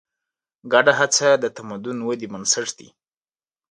[0.71, 2.87] ګډه هڅه د تمدن ودې بنسټ دی.